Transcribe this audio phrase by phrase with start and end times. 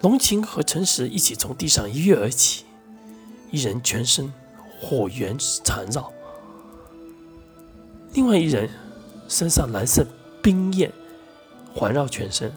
[0.00, 2.64] 龙琴和陈实一起从地上一跃而起，
[3.50, 4.32] 一人全身
[4.80, 6.10] 火源缠绕，
[8.14, 8.70] 另外一人
[9.28, 10.06] 身上蓝色
[10.42, 10.90] 冰焰
[11.74, 12.50] 环绕全身。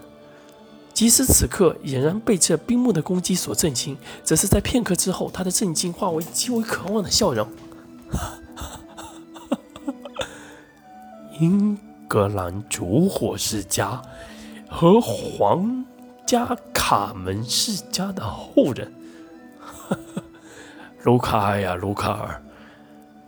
[0.94, 7.46] 即使此刻俨然被这冰幕的攻击所震惊，则是在片刻之后，他的震惊化为极为渴望的笑容。
[11.42, 14.00] 英格兰烛火世家
[14.70, 15.84] 和皇
[16.26, 16.56] 家
[16.94, 18.94] 卡门世家的后人，
[21.02, 22.44] 卢卡尔呀，卢卡尔，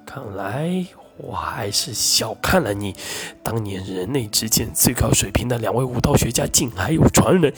[0.05, 0.85] 看来。
[1.17, 2.93] 我还是小看了你。
[3.41, 7.53] 当年人类之间最高水平的两位武道学家，竟还有传人，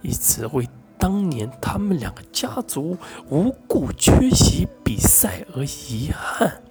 [0.00, 2.96] 一直为当年他们两个家族
[3.28, 6.62] 无故缺席比赛而遗憾。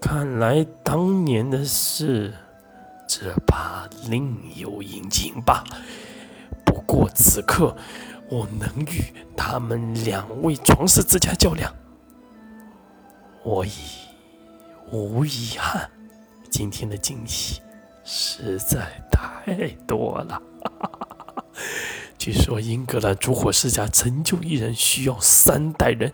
[0.00, 2.34] 看来当年的事，
[3.06, 5.62] 只怕另有隐情吧。
[6.86, 7.76] 过此刻，
[8.30, 11.74] 我能与他们两位创世之家较量，
[13.42, 13.70] 我已。
[14.92, 15.90] 无遗憾，
[16.48, 17.60] 今天的惊喜
[18.04, 20.40] 实在太多了。
[22.16, 26.12] 据说英格兰烛火世家成就一人需要三代人，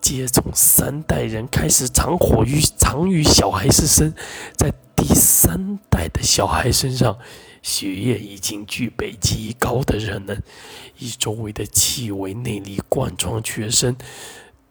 [0.00, 4.14] 接从三代人开始长火于长于小孩身身，
[4.56, 7.18] 在第三代的小孩身上，
[7.68, 10.42] 血液已经具备极高的热能，
[10.96, 13.94] 以周围的气味内力贯穿全身，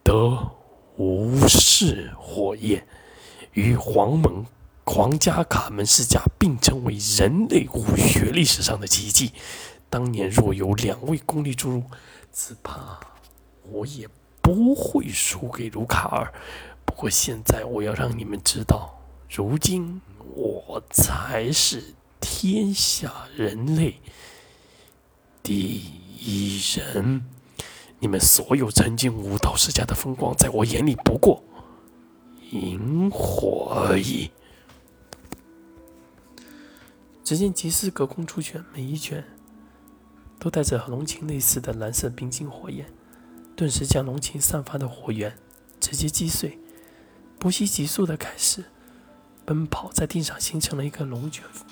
[0.02, 0.50] 得
[0.96, 2.84] 无视火焰。
[3.52, 4.44] 与黄门
[4.84, 9.32] 皇家卡门世家并称为人类武学历史上的奇迹。
[9.88, 11.84] 当年若有两位功力注入，
[12.32, 12.98] 只怕
[13.70, 14.08] 我也
[14.42, 16.34] 不会输给卢卡尔。
[16.84, 20.00] 不过现在我要让你们知道，如今
[20.34, 24.00] 我才是天下人类
[25.42, 25.82] 第
[26.18, 27.22] 一人。
[28.00, 31.42] 你们所有曾经武道世家的风光，在我眼里不过。
[32.50, 34.30] 萤火而已。
[37.24, 39.24] 只见吉斯隔空出拳，每一拳
[40.38, 42.86] 都带着龙琴类似的蓝色冰晶火焰，
[43.54, 45.36] 顿时将龙琴散发的火源
[45.80, 46.58] 直接击碎。
[47.38, 48.64] 不惜急速的开始
[49.44, 51.66] 奔跑，在地上形成了一个龙卷风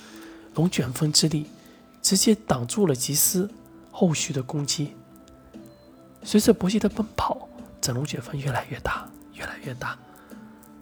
[0.57, 1.47] 龙卷风之力，
[2.03, 3.49] 直接挡住了吉斯
[3.91, 4.95] 后续的攻击。
[6.23, 7.49] 随着伯西的奔跑，
[7.81, 9.97] 这龙卷风越来越大，越来越大。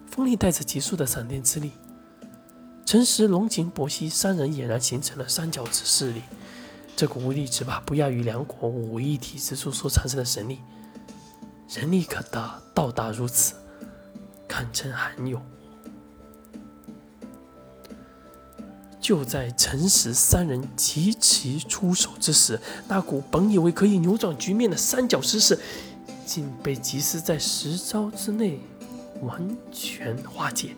[0.07, 1.73] 风力带着急速的闪电之力，
[2.87, 6.23] 陈实、龙井、伯西三人俨然形成了三角之势力。
[6.97, 10.61] 这股威力只怕不亚于两国五一体之处所产生的神力，
[11.69, 13.55] 人力可达到达如此，
[14.47, 15.43] 堪称罕有。
[19.05, 25.61] 就在陈实三人齐齐出手之时，那股本以为可以扭转局面的三角之势，
[26.25, 28.59] 竟被吉斯在十招之内。
[29.21, 30.75] 完全化解。